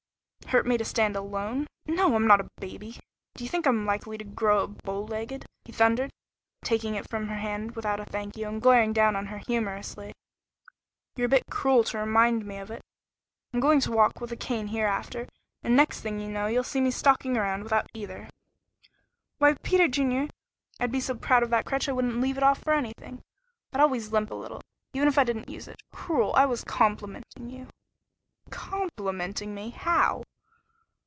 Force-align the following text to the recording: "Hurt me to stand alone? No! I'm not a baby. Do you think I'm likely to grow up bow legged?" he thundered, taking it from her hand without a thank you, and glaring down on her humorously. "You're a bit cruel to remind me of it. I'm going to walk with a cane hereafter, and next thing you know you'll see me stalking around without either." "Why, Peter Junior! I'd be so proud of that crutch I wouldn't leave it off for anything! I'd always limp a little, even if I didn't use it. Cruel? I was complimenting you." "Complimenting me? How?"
"Hurt 0.47 0.65
me 0.65 0.77
to 0.77 0.83
stand 0.83 1.15
alone? 1.15 1.65
No! 1.85 2.13
I'm 2.13 2.27
not 2.27 2.41
a 2.41 2.49
baby. 2.59 2.99
Do 3.35 3.45
you 3.45 3.49
think 3.49 3.65
I'm 3.65 3.85
likely 3.85 4.17
to 4.17 4.25
grow 4.25 4.65
up 4.65 4.83
bow 4.83 5.01
legged?" 5.05 5.45
he 5.63 5.71
thundered, 5.71 6.09
taking 6.61 6.93
it 6.95 7.09
from 7.09 7.29
her 7.29 7.37
hand 7.37 7.73
without 7.73 8.01
a 8.01 8.05
thank 8.05 8.35
you, 8.35 8.49
and 8.49 8.61
glaring 8.61 8.91
down 8.91 9.15
on 9.15 9.27
her 9.27 9.37
humorously. 9.37 10.11
"You're 11.15 11.27
a 11.27 11.29
bit 11.29 11.45
cruel 11.49 11.85
to 11.85 11.99
remind 11.99 12.43
me 12.45 12.57
of 12.57 12.69
it. 12.69 12.81
I'm 13.53 13.61
going 13.61 13.79
to 13.79 13.93
walk 13.93 14.19
with 14.19 14.29
a 14.33 14.35
cane 14.35 14.67
hereafter, 14.67 15.29
and 15.63 15.73
next 15.77 16.01
thing 16.01 16.19
you 16.19 16.27
know 16.27 16.47
you'll 16.47 16.65
see 16.65 16.81
me 16.81 16.91
stalking 16.91 17.37
around 17.37 17.63
without 17.63 17.87
either." 17.93 18.29
"Why, 19.37 19.53
Peter 19.53 19.87
Junior! 19.87 20.27
I'd 20.81 20.91
be 20.91 20.99
so 20.99 21.15
proud 21.15 21.43
of 21.43 21.49
that 21.51 21.65
crutch 21.65 21.87
I 21.87 21.93
wouldn't 21.93 22.19
leave 22.19 22.35
it 22.35 22.43
off 22.43 22.59
for 22.59 22.73
anything! 22.73 23.21
I'd 23.71 23.79
always 23.79 24.11
limp 24.11 24.31
a 24.31 24.35
little, 24.35 24.59
even 24.93 25.07
if 25.07 25.17
I 25.17 25.23
didn't 25.23 25.47
use 25.47 25.69
it. 25.69 25.81
Cruel? 25.93 26.33
I 26.35 26.45
was 26.45 26.65
complimenting 26.65 27.49
you." 27.49 27.69
"Complimenting 28.49 29.55
me? 29.55 29.69
How?" 29.69 30.23